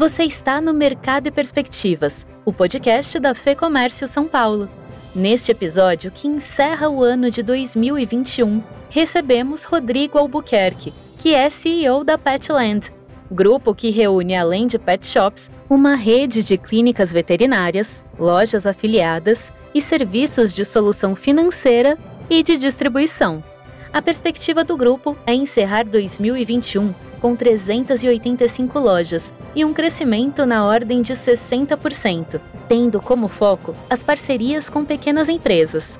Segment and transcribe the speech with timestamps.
[0.00, 4.66] Você está no Mercado e Perspectivas, o podcast da Fê Comércio São Paulo.
[5.14, 12.16] Neste episódio, que encerra o ano de 2021, recebemos Rodrigo Albuquerque, que é CEO da
[12.16, 12.90] Petland,
[13.30, 19.82] grupo que reúne, além de pet shops, uma rede de clínicas veterinárias, lojas afiliadas e
[19.82, 21.98] serviços de solução financeira
[22.30, 23.44] e de distribuição.
[23.92, 31.02] A perspectiva do grupo é encerrar 2021 com 385 lojas e um crescimento na ordem
[31.02, 35.98] de 60%, tendo como foco as parcerias com pequenas empresas.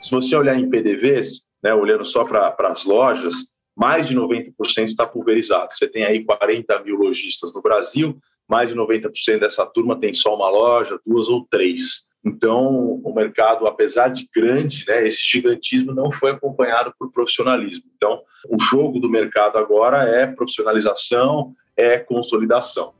[0.00, 3.34] Se você olhar em PDVs, né, olhando só para as lojas,
[3.76, 4.52] mais de 90%
[4.84, 5.72] está pulverizado.
[5.72, 8.16] Você tem aí 40 mil lojistas no Brasil,
[8.48, 12.05] mais de 90% dessa turma tem só uma loja, duas ou três.
[12.26, 17.84] Então, o mercado, apesar de grande, né, esse gigantismo não foi acompanhado por profissionalismo.
[17.94, 22.92] Então, o jogo do mercado agora é profissionalização, é consolidação.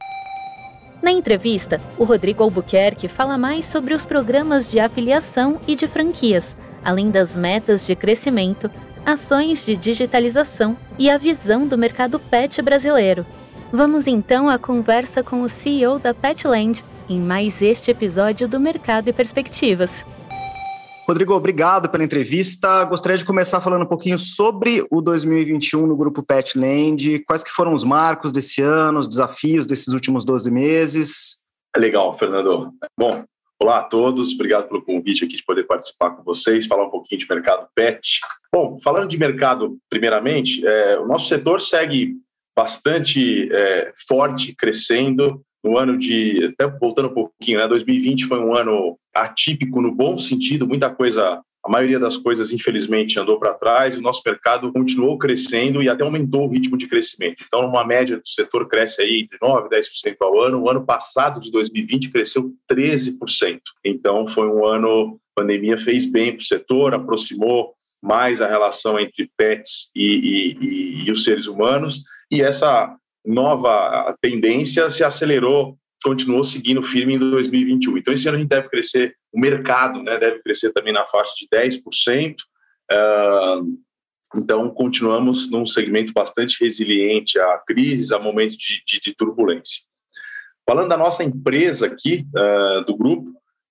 [1.02, 6.56] Na entrevista, o Rodrigo Albuquerque fala mais sobre os programas de afiliação e de franquias,
[6.84, 8.70] além das metas de crescimento,
[9.04, 13.27] ações de digitalização e a visão do mercado pet brasileiro.
[13.77, 19.10] Vamos então à conversa com o CEO da Petland, em mais este episódio do Mercado
[19.10, 20.02] e Perspectivas.
[21.06, 22.82] Rodrigo, obrigado pela entrevista.
[22.84, 27.19] Gostaria de começar falando um pouquinho sobre o 2021 no grupo Petland.
[27.27, 31.44] Quais que foram os marcos desse ano, os desafios desses últimos 12 meses?
[31.77, 32.72] Legal, Fernando.
[32.98, 33.24] Bom,
[33.60, 34.32] olá a todos.
[34.32, 38.20] Obrigado pelo convite aqui de poder participar com vocês, falar um pouquinho de mercado pet.
[38.50, 42.16] Bom, falando de mercado, primeiramente, é, o nosso setor segue
[42.56, 48.54] bastante é, forte, crescendo no ano de, até voltando um pouquinho, né, 2020 foi um
[48.54, 53.96] ano atípico no bom sentido, muita coisa, a maioria das coisas infelizmente andou para trás,
[53.96, 57.42] o nosso mercado continuou crescendo e até aumentou o ritmo de crescimento.
[57.44, 60.62] Então, uma média do setor cresce aí entre 9 e 10% ao ano.
[60.62, 63.58] O ano passado de 2020 cresceu 13%.
[63.84, 68.98] Então, foi um ano a pandemia fez bem para o setor, aproximou mais a relação
[69.00, 75.76] entre pets e, e, e, e os seres humanos, e essa nova tendência se acelerou,
[76.04, 77.98] continuou seguindo firme em 2021.
[77.98, 81.32] Então, esse ano a gente deve crescer, o mercado né, deve crescer também na faixa
[81.41, 82.34] de 10%.
[82.92, 83.76] Uh,
[84.37, 89.82] então, continuamos num segmento bastante resiliente a crises, a momentos de, de, de turbulência.
[90.69, 93.31] Falando da nossa empresa aqui, uh, do grupo,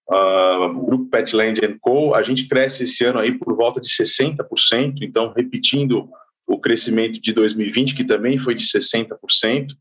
[0.09, 4.95] uh, o grupo Petland Co., a gente cresce esse ano aí por volta de 60%,
[5.01, 6.09] então, repetindo
[6.47, 9.73] o crescimento de 2020, que também foi de 60%.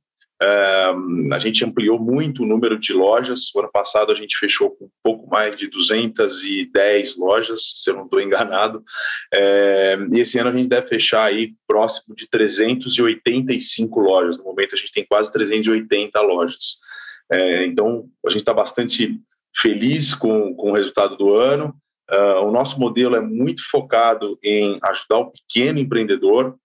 [1.33, 3.55] a gente ampliou muito o número de lojas.
[3.55, 7.95] O ano passado a gente fechou com um pouco mais de 210 lojas, se eu
[7.95, 8.83] não estou enganado.
[10.13, 14.39] e esse ano a gente deve fechar aí próximo de 385 lojas.
[14.39, 16.79] No momento a gente tem quase 380 lojas.
[17.31, 19.19] É, então a gente está bastante
[19.57, 21.75] feliz com, com o resultado do ano.
[22.11, 26.57] Uh, o nosso modelo é muito focado em ajudar o pequeno empreendedor,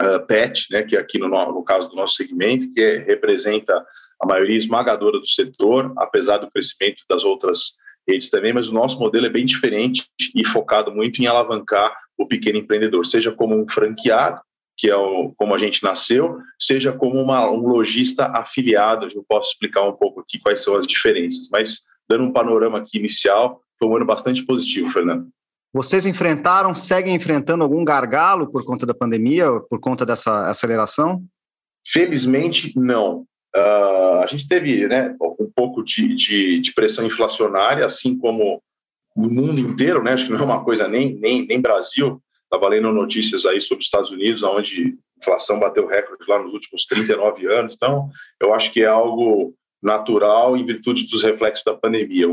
[0.00, 3.84] uh, PET, né, que é aqui no, no caso do nosso segmento, que é, representa
[4.20, 7.76] a maioria esmagadora do setor, apesar do crescimento das outras
[8.08, 12.26] redes também, mas o nosso modelo é bem diferente e focado muito em alavancar o
[12.26, 14.40] pequeno empreendedor, seja como um franqueado,
[14.76, 19.08] que é o, como a gente nasceu, seja como uma, um lojista afiliado.
[19.14, 22.98] Eu posso explicar um pouco aqui quais são as diferenças, mas dando um panorama aqui
[22.98, 25.28] inicial, foi um ano bastante positivo, Fernando.
[25.72, 31.24] Vocês enfrentaram, seguem enfrentando algum gargalo por conta da pandemia, por conta dessa aceleração?
[31.86, 33.24] Felizmente, não.
[33.56, 38.62] Uh, a gente teve né, um pouco de, de, de, pressão inflacionária, assim como
[39.16, 40.12] o mundo inteiro, né?
[40.12, 42.22] acho que não é uma coisa nem, nem, nem Brasil.
[42.44, 46.52] Estava lendo notícias aí sobre os Estados Unidos, onde a inflação bateu recorde lá nos
[46.52, 47.74] últimos 39 anos.
[47.74, 52.28] Então, eu acho que é algo natural em virtude dos reflexos da pandemia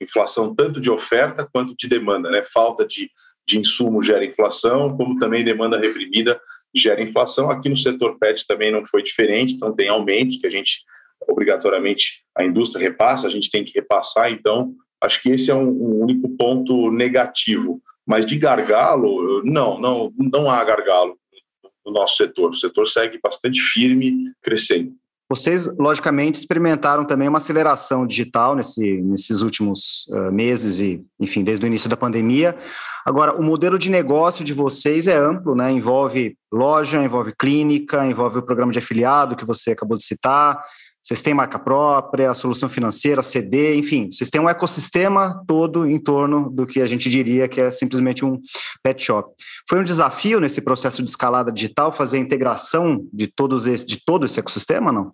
[0.00, 2.42] inflação tanto de oferta quanto de demanda, né?
[2.42, 3.10] Falta de,
[3.46, 6.40] de insumo gera inflação, como também demanda reprimida
[6.74, 7.50] gera inflação.
[7.50, 10.84] Aqui no setor PET também não foi diferente, então tem aumentos que a gente
[11.26, 15.68] obrigatoriamente a indústria repassa, a gente tem que repassar, então acho que esse é um,
[15.68, 17.80] um único ponto negativo.
[18.06, 21.18] Mas de gargalo, não, não, não há gargalo
[21.84, 22.50] no nosso setor.
[22.50, 24.92] O setor segue bastante firme, crescendo.
[25.28, 31.64] Vocês, logicamente, experimentaram também uma aceleração digital nesse, nesses últimos uh, meses e, enfim, desde
[31.64, 32.56] o início da pandemia.
[33.04, 35.72] Agora, o modelo de negócio de vocês é amplo, né?
[35.72, 40.62] Envolve loja, envolve clínica, envolve o programa de afiliado que você acabou de citar,
[41.06, 46.50] vocês têm marca própria, solução financeira, CD, enfim, vocês têm um ecossistema todo em torno
[46.50, 48.40] do que a gente diria que é simplesmente um
[48.82, 49.30] pet shop.
[49.70, 54.04] Foi um desafio nesse processo de escalada digital fazer a integração de todos esse, de
[54.04, 55.12] todo esse ecossistema, não?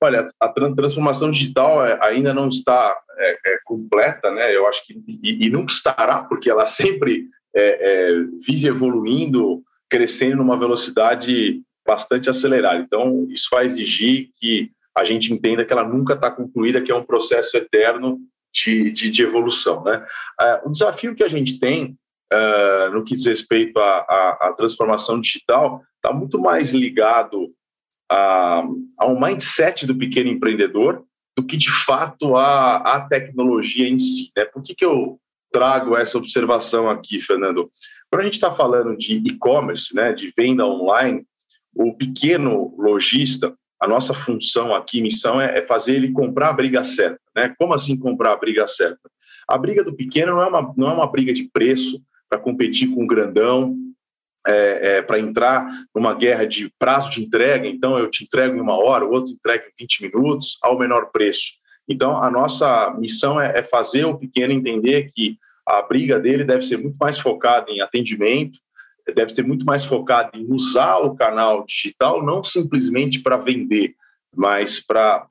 [0.00, 4.54] Olha, a transformação digital é, ainda não está é, é, completa, né?
[4.54, 8.12] Eu acho que e, e nunca estará, porque ela sempre é, é,
[8.46, 12.78] vive evoluindo, crescendo numa velocidade bastante acelerada.
[12.78, 16.94] Então, isso vai exigir que a gente entenda que ela nunca está concluída, que é
[16.94, 18.18] um processo eterno
[18.52, 19.84] de, de, de evolução.
[19.84, 20.04] Né?
[20.40, 21.96] Uh, o desafio que a gente tem
[22.32, 27.52] uh, no que diz respeito à, à, à transformação digital está muito mais ligado
[28.10, 28.64] a,
[28.98, 31.04] a um mindset do pequeno empreendedor
[31.36, 34.30] do que de fato a, a tecnologia em si.
[34.34, 34.46] Né?
[34.46, 35.20] Por que, que eu
[35.52, 37.70] trago essa observação aqui, Fernando?
[38.10, 41.26] Quando a gente está falando de e-commerce, né, de venda online,
[41.74, 46.82] o pequeno lojista, a nossa função aqui, missão, é, é fazer ele comprar a briga
[46.84, 47.20] certa.
[47.34, 47.54] Né?
[47.58, 49.10] Como assim comprar a briga certa?
[49.48, 52.92] A briga do pequeno não é uma, não é uma briga de preço para competir
[52.92, 53.76] com o grandão,
[54.46, 58.60] é, é, para entrar numa guerra de prazo de entrega, então eu te entrego em
[58.60, 61.54] uma hora, o outro entrega em 20 minutos, ao menor preço.
[61.88, 65.36] Então, a nossa missão é, é fazer o pequeno entender que
[65.66, 68.58] a briga dele deve ser muito mais focada em atendimento,
[69.14, 73.94] deve ser muito mais focada em usar o canal digital, não simplesmente para vender,
[74.34, 75.26] mas para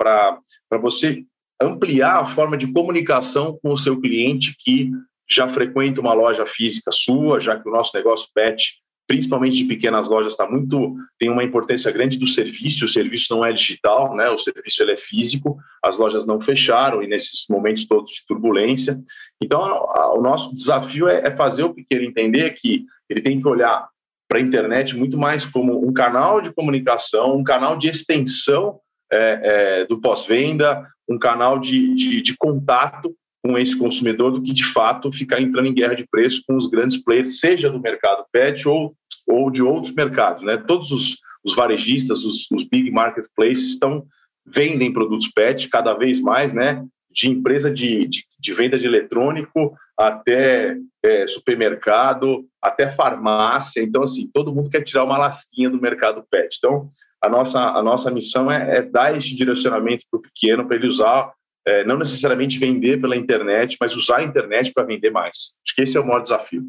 [0.81, 1.23] você
[1.61, 4.91] ampliar a forma de comunicação com o seu cliente que
[5.29, 10.09] já frequenta uma loja física sua, já que o nosso negócio pet principalmente de pequenas
[10.09, 12.85] lojas, está muito tem uma importância grande do serviço.
[12.85, 14.29] O serviço não é digital, né?
[14.29, 15.57] O serviço ele é físico.
[15.83, 18.99] As lojas não fecharam e nesses momentos todos de turbulência.
[19.41, 23.39] Então, a, a, o nosso desafio é, é, fazer o pequeno entender que ele tem
[23.39, 23.87] que olhar
[24.27, 28.79] para a internet muito mais como um canal de comunicação, um canal de extensão
[29.11, 29.39] é,
[29.81, 33.15] é, do pós-venda, um canal de, de, de contato
[33.45, 36.65] com esse consumidor do que, de fato, ficar entrando em guerra de preço com os
[36.65, 38.95] grandes players, seja do mercado pet ou,
[39.27, 40.41] ou de outros mercados.
[40.41, 40.57] Né?
[40.57, 44.03] Todos os, os varejistas, os, os, big marketplaces estão
[44.43, 46.83] vendem produtos pet cada vez mais, né?
[47.11, 53.79] de empresa de, de, de venda de eletrônico até é, supermercado, até farmácia.
[53.79, 56.57] Então, assim, todo mundo quer tirar uma lasquinha do mercado pet.
[56.57, 56.89] Então,
[57.21, 60.87] a nossa, a nossa missão é, é dar esse direcionamento para o pequeno, para ele
[60.87, 61.31] usar
[61.67, 65.55] é, não necessariamente vender pela internet, mas usar a internet para vender mais.
[65.65, 66.63] Acho que esse é o maior desafio.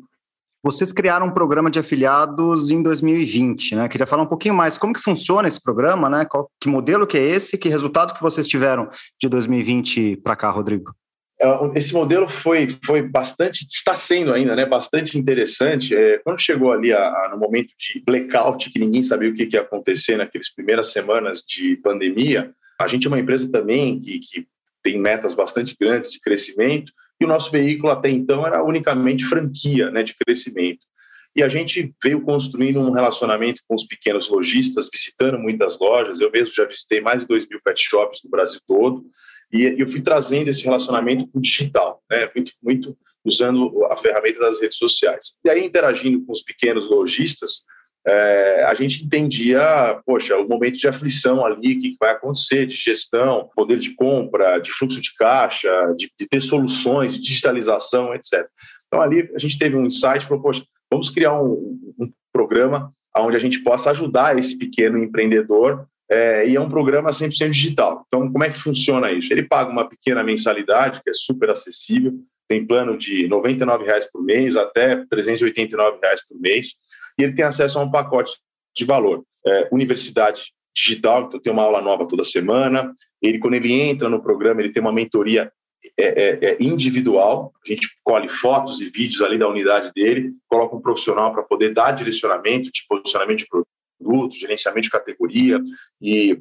[0.63, 3.89] Vocês criaram um programa de afiliados em 2020, né?
[3.89, 6.25] Queria falar um pouquinho mais como que funciona esse programa, né?
[6.25, 7.57] Qual, que modelo que é esse?
[7.57, 8.89] Que resultado que vocês tiveram
[9.21, 10.93] de 2020 para cá, Rodrigo?
[11.41, 15.95] É, esse modelo foi, foi bastante, está sendo ainda, né, bastante interessante.
[15.95, 19.47] É, quando chegou ali a, a, no momento de blackout, que ninguém sabia o que,
[19.47, 24.19] que ia acontecer naquelas primeiras semanas de pandemia, a gente é uma empresa também que,
[24.19, 24.47] que
[24.87, 29.91] tem metas bastante grandes de crescimento, e o nosso veículo até então era unicamente franquia
[29.91, 30.87] né, de crescimento.
[31.35, 36.21] E a gente veio construindo um relacionamento com os pequenos lojistas, visitando muitas lojas.
[36.21, 39.05] Eu mesmo já visitei mais de 2 mil pet shops no Brasil todo.
[39.53, 42.31] E eu fui trazendo esse relacionamento com o digital, né?
[42.35, 45.33] muito, muito usando a ferramenta das redes sociais.
[45.45, 47.65] E aí, interagindo com os pequenos lojistas,
[48.07, 52.77] é, a gente entendia, poxa, o momento de aflição ali, o que vai acontecer, de
[52.77, 58.47] gestão, poder de compra, de fluxo de caixa, de, de ter soluções, de digitalização, etc.
[58.87, 63.37] Então, ali a gente teve um insight, falou, poxa, vamos criar um, um programa onde
[63.37, 68.05] a gente possa ajudar esse pequeno empreendedor é, e é um programa 100% digital.
[68.07, 69.33] Então, como é que funciona isso?
[69.33, 72.15] Ele paga uma pequena mensalidade, que é super acessível,
[72.49, 75.99] tem plano de R$ 99,00 por mês até R$ 389,00
[76.29, 76.75] por mês,
[77.19, 78.37] e ele tem acesso a um pacote
[78.75, 79.25] de valor.
[79.47, 82.93] É, universidade digital, então tem uma aula nova toda semana.
[83.23, 85.51] Ele, quando ele entra no programa, ele tem uma mentoria
[85.99, 87.53] é, é, é individual.
[87.65, 91.73] A gente colhe fotos e vídeos ali da unidade dele, coloca um profissional para poder
[91.73, 95.61] dar direcionamento de posicionamento de produto, gerenciamento de categoria
[96.01, 96.39] e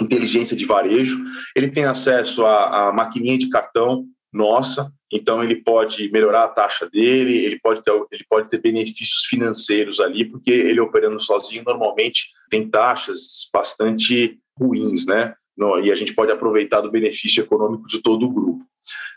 [0.00, 1.18] inteligência de varejo.
[1.56, 6.88] Ele tem acesso à, à maquininha de cartão nossa, então ele pode melhorar a taxa
[6.88, 12.28] dele, ele pode ter, ele pode ter benefícios financeiros ali, porque ele operando sozinho normalmente
[12.48, 15.34] tem taxas bastante ruins, né?
[15.82, 18.64] e a gente pode aproveitar do benefício econômico de todo o grupo.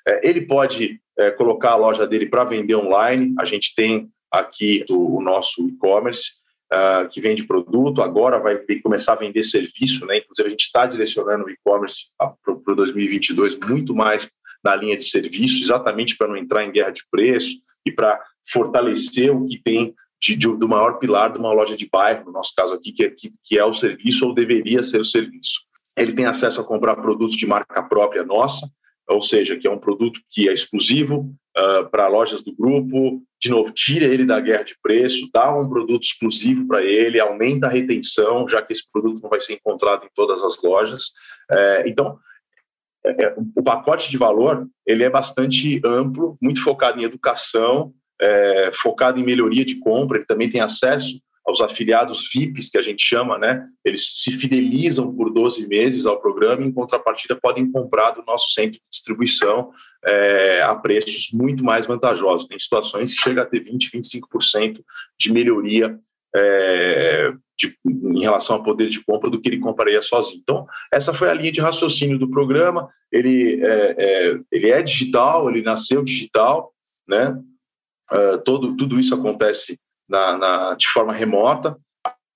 [0.05, 4.83] É, ele pode é, colocar a loja dele para vender online, a gente tem aqui
[4.89, 6.43] o, o nosso e-commerce,
[6.73, 10.17] Uh, que vende produto, agora vai começar a vender serviço, né?
[10.17, 14.27] Inclusive, a gente está direcionando o e-commerce para 2022 muito mais
[14.63, 18.19] na linha de serviço, exatamente para não entrar em guerra de preço e para
[18.51, 22.31] fortalecer o que tem de, de, do maior pilar de uma loja de bairro, no
[22.31, 25.61] nosso caso aqui, que é, que, que é o serviço ou deveria ser o serviço.
[25.97, 28.65] Ele tem acesso a comprar produtos de marca própria nossa,
[29.07, 33.49] ou seja, que é um produto que é exclusivo, uh, para lojas do grupo, de
[33.49, 37.69] novo, tira ele da guerra de preço, dá um produto exclusivo para ele, aumenta a
[37.69, 41.11] retenção, já que esse produto não vai ser encontrado em todas as lojas.
[41.51, 42.17] É, então,
[43.05, 49.19] é, o pacote de valor ele é bastante amplo, muito focado em educação, é, focado
[49.19, 53.37] em melhoria de compra, ele também tem acesso aos afiliados VIPs, que a gente chama,
[53.37, 53.67] né?
[53.83, 58.53] Eles se fidelizam por 12 meses ao programa e, em contrapartida, podem comprar do nosso
[58.53, 59.71] centro de distribuição
[60.05, 62.47] é, a preços muito mais vantajosos.
[62.47, 64.81] Tem situações que chega a ter 20%, 25%
[65.19, 65.99] de melhoria
[66.33, 67.33] é,
[67.67, 70.41] de, em relação ao poder de compra do que ele compraria sozinho.
[70.41, 72.89] Então, essa foi a linha de raciocínio do programa.
[73.11, 76.73] Ele é, é ele é digital, ele nasceu digital,
[77.07, 77.37] né?
[78.11, 81.77] Uh, todo, tudo isso acontece na, na, de forma remota.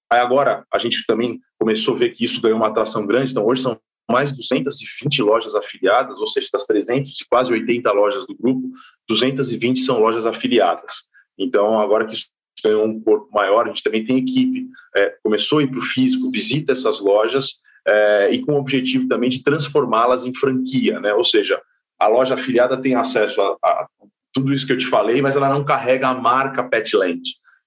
[0.09, 3.45] Aí agora a gente também começou a ver que isso ganhou uma atração grande, então
[3.45, 3.77] hoje são
[4.09, 8.69] mais de 220 lojas afiliadas, ou seja, das 300 e quase 80 lojas do grupo,
[9.07, 11.03] 220 são lojas afiliadas.
[11.37, 12.29] Então, agora que isso
[12.63, 15.81] ganhou um corpo maior, a gente também tem equipe, é, começou a ir para o
[15.81, 21.13] físico, visita essas lojas é, e com o objetivo também de transformá-las em franquia, né?
[21.13, 21.61] ou seja,
[21.99, 23.87] a loja afiliada tem acesso a, a
[24.33, 27.21] tudo isso que eu te falei, mas ela não carrega a marca Petland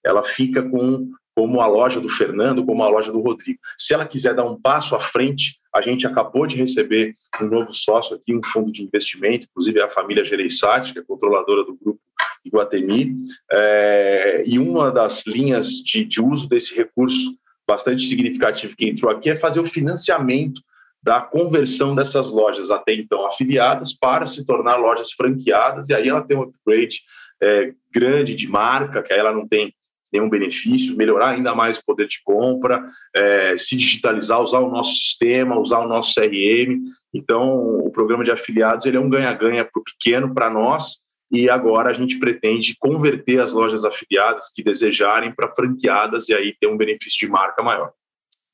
[0.04, 3.60] ela fica com como a loja do Fernando, como a loja do Rodrigo.
[3.76, 7.72] Se ela quiser dar um passo à frente, a gente acabou de receber um novo
[7.72, 12.00] sócio aqui, um fundo de investimento, inclusive a família Gereissati, que é controladora do grupo
[12.44, 13.14] Iguatemi,
[13.50, 19.30] é, e uma das linhas de, de uso desse recurso bastante significativo que entrou aqui
[19.30, 20.60] é fazer o financiamento
[21.02, 26.22] da conversão dessas lojas até então afiliadas para se tornar lojas franqueadas, e aí ela
[26.22, 27.00] tem um upgrade
[27.42, 29.74] é, grande de marca, que aí ela não tem
[30.12, 34.94] nenhum benefício, melhorar ainda mais o poder de compra, é, se digitalizar, usar o nosso
[34.94, 36.80] sistema, usar o nosso CRM.
[37.14, 40.98] Então, o programa de afiliados ele é um ganha-ganha para o pequeno, para nós,
[41.30, 46.54] e agora a gente pretende converter as lojas afiliadas que desejarem para franqueadas e aí
[46.60, 47.92] ter um benefício de marca maior.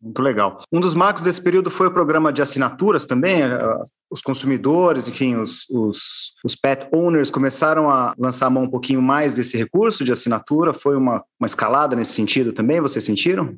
[0.00, 0.60] Muito legal.
[0.70, 3.42] Um dos marcos desse período foi o programa de assinaturas também.
[3.42, 8.70] Eh, os consumidores, enfim, os, os, os, pet owners começaram a lançar a mão um
[8.70, 10.74] pouquinho mais desse recurso de assinatura.
[10.74, 13.56] Foi uma, uma escalada nesse sentido também, vocês sentiram?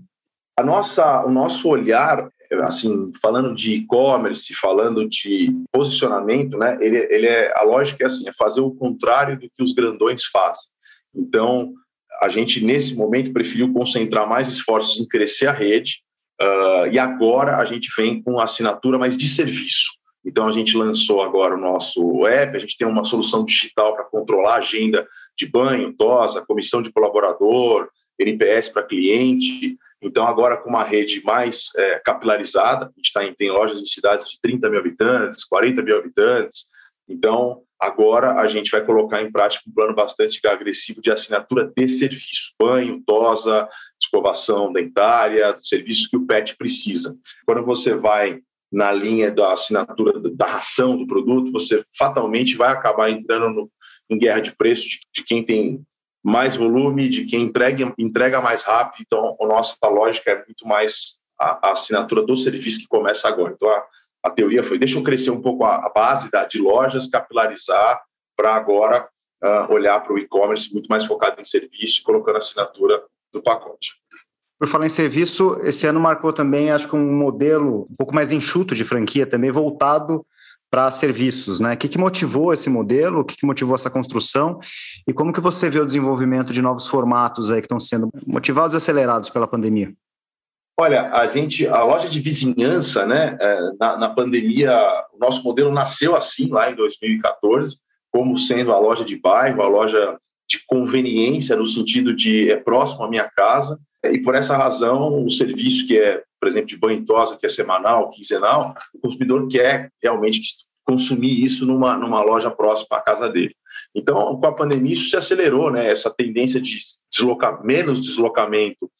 [0.57, 2.29] A nossa, o nosso olhar,
[2.63, 8.29] assim, falando de e-commerce, falando de posicionamento, né, ele, ele é, a lógica é assim,
[8.29, 10.71] é fazer o contrário do que os grandões fazem.
[11.15, 11.73] Então,
[12.21, 16.03] a gente, nesse momento, preferiu concentrar mais esforços em crescer a rede,
[16.41, 19.99] Uh, e agora a gente vem com assinatura, mas de serviço.
[20.25, 24.05] Então a gente lançou agora o nosso app, a gente tem uma solução digital para
[24.05, 29.77] controlar a agenda de banho, tosa, comissão de colaborador, NPS para cliente.
[30.01, 33.87] Então agora com uma rede mais é, capilarizada, a gente tá em, tem lojas em
[33.87, 36.67] cidades de 30 mil habitantes, 40 mil habitantes.
[37.09, 41.89] Então Agora a gente vai colocar em prática um plano bastante agressivo de assinatura de
[41.89, 43.69] serviço, banho, tosa,
[44.03, 47.17] escovação dentária, serviços que o pet precisa.
[47.47, 53.11] Quando você vai na linha da assinatura da ração do produto, você fatalmente vai acabar
[53.11, 53.71] entrando no,
[54.11, 55.81] em guerra de preço de, de quem tem
[56.29, 59.03] mais volume, de quem entrega, entrega mais rápido.
[59.05, 63.53] Então, a nossa lógica é muito mais a, a assinatura do serviço que começa agora.
[63.55, 63.85] Então, a,
[64.25, 68.01] a teoria foi: deixa eu crescer um pouco a, a base da, de lojas, capilarizar,
[68.37, 69.09] para agora
[69.43, 73.03] uh, olhar para o e-commerce muito mais focado em serviço, colocando a assinatura
[73.35, 73.95] no pacote.
[74.59, 78.33] Por falar em serviço, esse ano marcou também, acho que um modelo um pouco mais
[78.33, 80.27] enxuto de franquia, também voltado
[80.71, 81.75] para serviços, né?
[81.75, 83.21] O que, que motivou esse modelo?
[83.21, 84.61] O que, que motivou essa construção?
[85.07, 88.75] E como que você vê o desenvolvimento de novos formatos aí que estão sendo motivados
[88.75, 89.93] e acelerados pela pandemia?
[90.81, 94.73] Olha, a gente, a loja de vizinhança, né, é, na, na, pandemia,
[95.13, 97.79] o nosso modelo nasceu assim lá em 2014,
[98.13, 100.17] como sendo a loja de bairro, a loja
[100.49, 105.31] de conveniência no sentido de é próximo à minha casa, e por essa razão o
[105.31, 109.47] serviço que é, por exemplo, de banho e tosa, que é semanal, quinzenal, o consumidor
[109.49, 110.41] quer realmente
[110.85, 113.55] consumir isso numa, numa loja próxima à casa dele.
[113.95, 115.91] Então, com a pandemia, isso se acelerou, né?
[115.91, 116.79] Essa tendência de
[117.11, 118.91] deslocar menos deslocamento,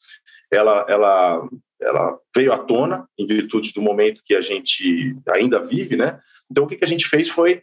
[0.51, 1.49] ela, ela
[1.81, 6.19] ela veio à tona em virtude do momento que a gente ainda vive, né?
[6.51, 7.61] Então, o que, que a gente fez foi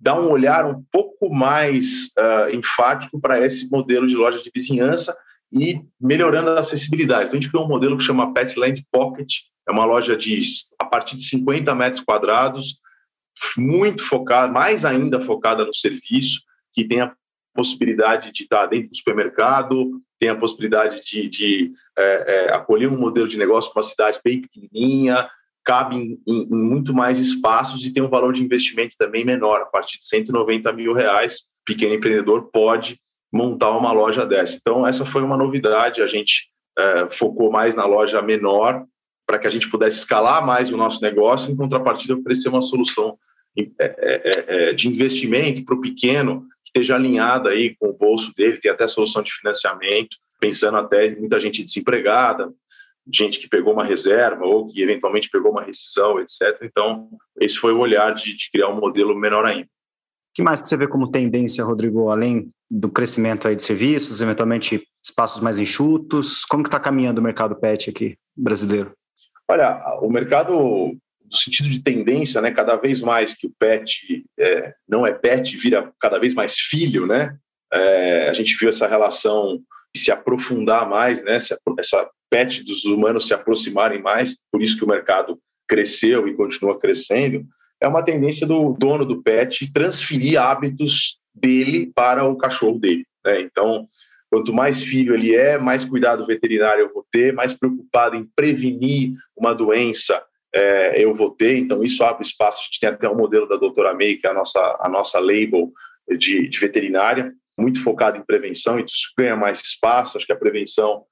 [0.00, 5.16] dar um olhar um pouco mais uh, enfático para esse modelo de loja de vizinhança
[5.52, 7.24] e melhorando a acessibilidade.
[7.24, 9.32] Então, a gente criou um modelo que chama Petland Pocket,
[9.68, 10.40] é uma loja de
[10.78, 12.80] a partir de 50 metros quadrados,
[13.56, 16.40] muito focada, mais ainda focada no serviço,
[16.72, 17.12] que tem a
[17.54, 22.98] possibilidade de estar dentro do supermercado, tem a possibilidade de, de é, é, acolher um
[22.98, 25.28] modelo de negócio para uma cidade bem pequenininha,
[25.64, 29.60] cabe em, em, em, muito mais espaços e tem um valor de investimento também menor,
[29.60, 32.98] a partir de 190 mil reais, pequeno empreendedor pode
[33.32, 34.56] montar uma loja dessa.
[34.60, 36.02] Então, essa foi uma novidade.
[36.02, 38.84] A gente é, focou mais na loja menor
[39.26, 43.16] para que a gente pudesse escalar mais o nosso negócio, em contrapartida, oferecer uma solução
[43.56, 48.32] é, é, é, de investimento para o pequeno que esteja alinhada aí com o bolso
[48.34, 52.52] dele, tem até solução de financiamento, pensando até muita gente desempregada,
[53.10, 56.58] gente que pegou uma reserva ou que eventualmente pegou uma rescisão, etc.
[56.62, 57.08] Então,
[57.40, 59.64] esse foi o olhar de, de criar um modelo menor ainda.
[59.64, 64.20] O que mais que você vê como tendência, Rodrigo, além do crescimento aí de serviços,
[64.20, 66.44] eventualmente espaços mais enxutos?
[66.44, 68.92] Como que está caminhando o mercado pet aqui brasileiro?
[69.48, 70.96] Olha, o mercado
[71.32, 75.56] no sentido de tendência, né, cada vez mais que o pet é, não é pet,
[75.56, 77.36] vira cada vez mais filho, né?
[77.72, 79.58] É, a gente viu essa relação
[79.96, 81.36] se aprofundar mais, né?
[81.36, 86.78] Essa pet dos humanos se aproximarem mais, por isso que o mercado cresceu e continua
[86.78, 87.44] crescendo.
[87.78, 93.04] É uma tendência do dono do pet transferir hábitos dele para o cachorro dele.
[93.22, 93.42] Né?
[93.42, 93.86] Então,
[94.30, 99.12] quanto mais filho ele é, mais cuidado veterinário eu vou ter, mais preocupado em prevenir
[99.36, 100.24] uma doença
[100.54, 101.58] é, eu vou ter.
[101.58, 102.60] Então, isso abre espaço.
[102.60, 105.18] A gente tem até um modelo da doutora May, que é a nossa, a nossa
[105.18, 105.70] label
[106.18, 110.16] de, de veterinária, muito focado em prevenção, e isso ganha mais espaço.
[110.16, 111.04] Acho que a prevenção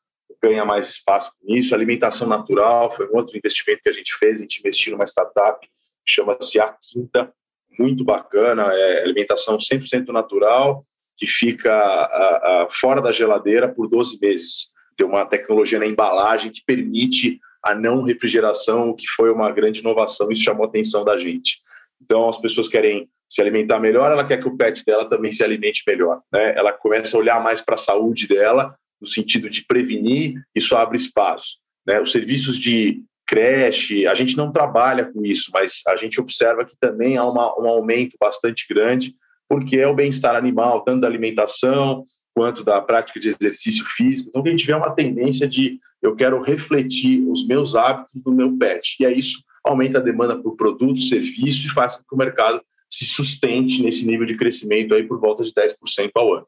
[0.43, 1.75] ganha mais espaço com isso.
[1.75, 4.37] Alimentação natural foi um outro investimento que a gente fez.
[4.37, 7.33] A gente investiu numa startup que chama-se A Quinta,
[7.79, 10.85] muito bacana, é alimentação 100% natural,
[11.17, 14.73] que fica a, a, fora da geladeira por 12 meses.
[14.97, 19.81] Tem uma tecnologia na embalagem que permite a não refrigeração, o que foi uma grande
[19.81, 21.61] inovação, isso chamou a atenção da gente.
[22.01, 25.45] Então, as pessoas querem se alimentar melhor, ela quer que o pet dela também se
[25.45, 26.21] alimente melhor.
[26.33, 26.55] Né?
[26.57, 30.97] Ela começa a olhar mais para a saúde dela, no sentido de prevenir, isso abre
[30.97, 31.59] espaço.
[31.87, 32.01] Né?
[32.01, 36.77] Os serviços de creche, a gente não trabalha com isso, mas a gente observa que
[36.81, 39.15] também há uma, um aumento bastante grande,
[39.49, 42.05] porque é o bem-estar animal, tanto da alimentação
[42.35, 44.29] quanto da prática de exercício físico.
[44.29, 48.57] Então, a gente vê uma tendência de eu quero refletir os meus hábitos do meu
[48.57, 48.97] pet.
[49.01, 52.63] E é isso aumenta a demanda por produto, serviço e faz com que o mercado
[52.89, 56.47] se sustente nesse nível de crescimento aí por volta de 10% ao ano.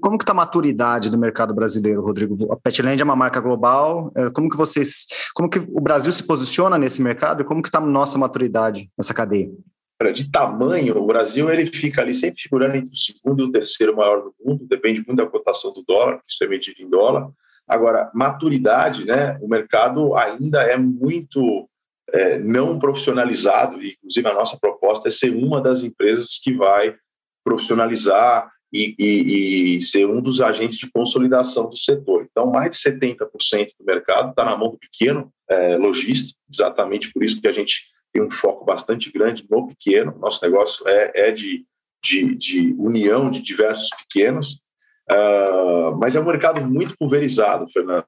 [0.00, 2.52] Como que está a maturidade do mercado brasileiro, Rodrigo?
[2.52, 4.12] A Petland é uma marca global.
[4.16, 7.68] É, como que vocês, como que o Brasil se posiciona nesse mercado e como que
[7.68, 9.50] está a nossa maturidade nessa cadeia?
[10.12, 13.96] De tamanho, o Brasil ele fica ali sempre figurando entre o segundo e o terceiro
[13.96, 14.66] maior do mundo.
[14.68, 17.30] Depende muito da cotação do dólar, que isso é medido em dólar.
[17.66, 19.38] Agora, maturidade, né?
[19.40, 21.68] O mercado ainda é muito
[22.12, 26.94] é, não profissionalizado, e inclusive a nossa proposta é ser uma das empresas que vai
[27.44, 32.26] profissionalizar e, e, e ser um dos agentes de consolidação do setor.
[32.28, 37.22] Então, mais de 70% do mercado está na mão do pequeno é, lojista, exatamente por
[37.22, 40.18] isso que a gente tem um foco bastante grande no pequeno.
[40.18, 41.64] Nosso negócio é, é de,
[42.02, 44.58] de, de união de diversos pequenos,
[45.10, 48.06] Uh, mas é um mercado muito pulverizado, Fernando.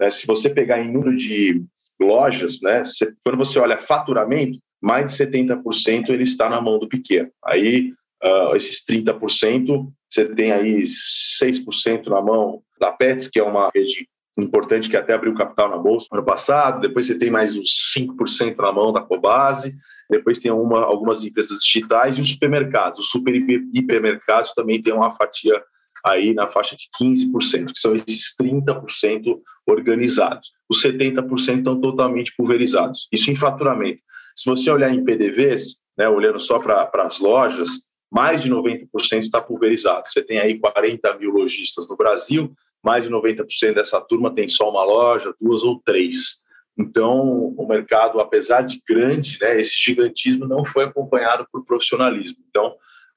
[0.00, 0.10] Né?
[0.10, 1.62] Se você pegar em número de
[2.00, 6.88] lojas, né, você, quando você olha faturamento, mais de 70% ele está na mão do
[6.88, 7.30] pequeno.
[7.44, 7.92] Aí,
[8.24, 14.08] uh, esses 30%, você tem aí 6% na mão da Pets, que é uma rede
[14.38, 16.80] importante que até abriu capital na bolsa no ano passado.
[16.80, 19.74] Depois você tem mais uns 5% na mão da Cobase.
[20.10, 23.00] Depois tem uma, algumas empresas digitais e os supermercados.
[23.00, 25.62] Os super hipermercados também têm uma fatia
[26.04, 30.50] aí na faixa de 15%, que são esses 30% organizados.
[30.68, 33.08] Os 70% estão totalmente pulverizados.
[33.12, 34.00] Isso em faturamento.
[34.34, 37.68] Se você olhar em PDVs, né, olhando só para as lojas,
[38.12, 38.88] mais de 90%
[39.20, 40.06] está pulverizado.
[40.06, 42.52] Você tem aí 40 mil lojistas no Brasil,
[42.84, 46.42] mais de 90% dessa turma tem só uma loja, duas ou três.
[46.78, 52.36] Então, o mercado, apesar de grande, né, esse gigantismo não foi acompanhado por profissionalismo.
[52.50, 52.74] Então,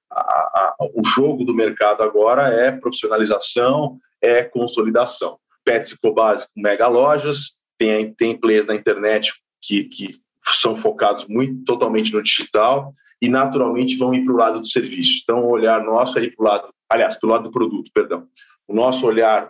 [0.10, 5.38] a, a, o jogo do mercado agora é profissionalização, é consolidação.
[5.66, 10.10] PepsiCo básico, mega lojas, tem, tem players na internet que, que
[10.46, 15.22] são focados muito totalmente no digital e naturalmente vão ir para o lado do serviço.
[15.24, 17.90] Então, o olhar nosso é ir para o lado, aliás, para o lado do produto,
[17.94, 18.28] perdão.
[18.68, 19.50] O nosso olhar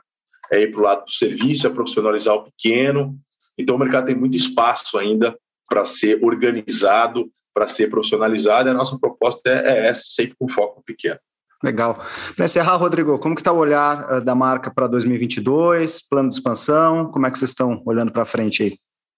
[0.51, 3.17] é ir para o lado do serviço, é profissionalizar o pequeno.
[3.57, 8.69] Então, o mercado tem muito espaço ainda para ser organizado, para ser profissionalizada.
[8.69, 11.19] A nossa proposta é, é essa, sempre com foco pequeno.
[11.63, 11.99] Legal.
[12.35, 16.35] Para encerrar, Rodrigo, como que está o olhar uh, da marca para 2022, plano de
[16.35, 18.77] expansão, como é que vocês estão olhando para frente aí?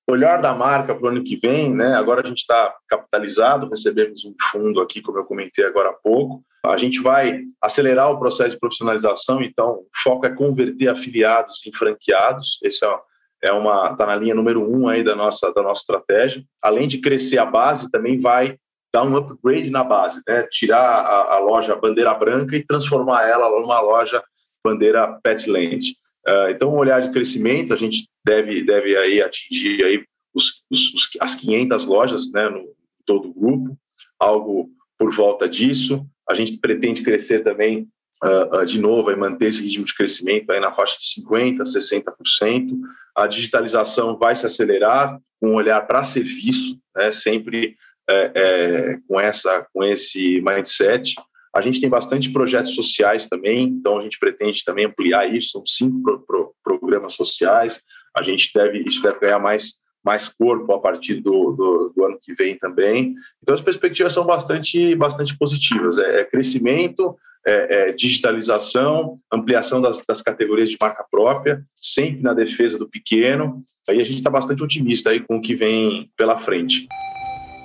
[0.10, 1.96] Olhar da marca para o ano que vem, né?
[1.96, 6.44] Agora a gente está capitalizado, recebemos um fundo aqui, como eu comentei agora há pouco.
[6.66, 11.74] A gente vai acelerar o processo de profissionalização, então o foco é converter afiliados em
[11.74, 12.60] franqueados.
[12.64, 13.00] Esse é
[13.42, 16.44] é uma está na linha número um aí da nossa da nossa estratégia.
[16.62, 18.58] Além de crescer a base, também vai
[18.94, 20.48] dar um upgrade na base, né?
[20.50, 24.24] tirar a, a loja bandeira branca e transformar ela numa loja
[24.66, 25.94] bandeira Petland.
[26.28, 30.04] Uh, então, um olhar de crescimento, a gente deve, deve aí atingir aí
[30.36, 33.78] os, os, as 500 lojas né, no todo o grupo,
[34.20, 36.06] algo por volta disso.
[36.30, 37.88] A gente pretende crescer também,
[38.24, 41.62] uh, uh, de novo, e manter esse ritmo de crescimento aí na faixa de 50%,
[41.62, 42.78] 60%.
[43.16, 47.78] A digitalização vai se acelerar, com um olhar para serviço, né, sempre
[48.10, 51.16] é, é, com, essa, com esse mindset.
[51.56, 55.66] A gente tem bastante projetos sociais também, então a gente pretende também ampliar isso, são
[55.66, 57.82] cinco pro, pro, programas sociais,
[58.16, 62.18] a gente deve, isso deve ganhar mais, mais corpo a partir do, do, do ano
[62.22, 63.16] que vem também.
[63.42, 70.04] Então as perspectivas são bastante, bastante positivas, é, é crescimento, é, é, digitalização, ampliação das,
[70.06, 74.62] das, categorias de marca própria, sempre na defesa do pequeno, aí a gente está bastante
[74.62, 76.88] otimista aí com o que vem pela frente.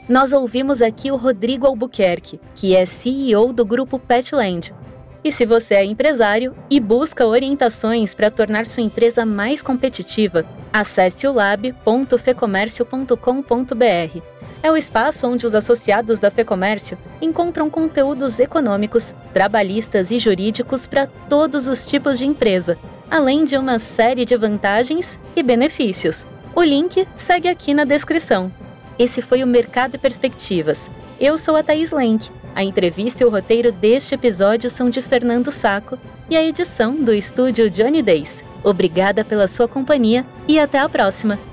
[0.08, 4.74] Nós ouvimos aqui o Rodrigo Albuquerque, que é CEO do grupo Petland.
[5.22, 11.24] E se você é empresário e busca orientações para tornar sua empresa mais competitiva, acesse
[11.28, 14.20] o lab.fecomércio.com.br.
[14.60, 21.06] É o espaço onde os associados da Fecomércio encontram conteúdos econômicos, trabalhistas e jurídicos para
[21.06, 22.76] todos os tipos de empresa,
[23.08, 26.26] além de uma série de vantagens e benefícios.
[26.54, 28.52] O link segue aqui na descrição.
[28.98, 30.90] Esse foi o Mercado e Perspectivas.
[31.20, 32.30] Eu sou a Thaís Lenk.
[32.54, 37.12] A entrevista e o roteiro deste episódio são de Fernando Saco e a edição do
[37.12, 38.44] estúdio Johnny Days.
[38.62, 41.51] Obrigada pela sua companhia e até a próxima!